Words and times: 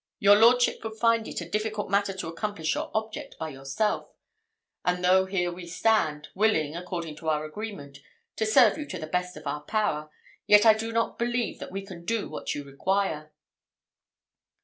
Your 0.17 0.35
lordship 0.35 0.83
would 0.83 0.95
find 0.97 1.27
it 1.27 1.41
a 1.41 1.47
difficult 1.47 1.87
matter 1.87 2.11
to 2.11 2.27
accomplish 2.27 2.73
your 2.73 2.89
object 2.95 3.37
by 3.37 3.49
yourself; 3.49 4.09
and 4.83 5.05
though 5.05 5.27
here 5.27 5.51
we 5.51 5.67
stand, 5.67 6.29
willing, 6.33 6.75
according 6.75 7.17
to 7.17 7.29
our 7.29 7.45
agreement, 7.45 7.99
to 8.37 8.47
serve 8.47 8.79
you 8.79 8.87
to 8.87 8.97
the 8.97 9.05
best 9.05 9.37
of 9.37 9.45
our 9.45 9.61
power, 9.61 10.09
yet 10.47 10.65
I 10.65 10.73
do 10.73 10.91
not 10.91 11.19
believe 11.19 11.59
that 11.59 11.71
we 11.71 11.85
can 11.85 12.03
do 12.03 12.27
what 12.27 12.55
you 12.55 12.63
require." 12.63 13.31